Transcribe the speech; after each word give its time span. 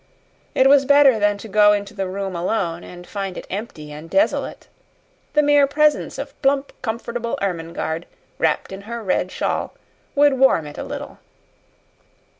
It 0.55 0.65
was 0.65 0.83
better 0.83 1.19
than 1.19 1.37
to 1.37 1.47
go 1.47 1.73
into 1.73 1.93
the 1.93 2.07
room 2.07 2.35
alone 2.35 2.83
and 2.83 3.05
find 3.05 3.37
it 3.37 3.45
empty 3.51 3.91
and 3.91 4.09
desolate. 4.09 4.67
The 5.33 5.43
mere 5.43 5.67
presence 5.67 6.17
of 6.17 6.41
plump, 6.41 6.73
comfortable 6.81 7.37
Ermengarde, 7.39 8.07
wrapped 8.39 8.71
in 8.71 8.81
her 8.89 9.03
red 9.03 9.31
shawl, 9.31 9.75
would 10.15 10.39
warm 10.39 10.65
it 10.65 10.79
a 10.79 10.83
little. 10.83 11.19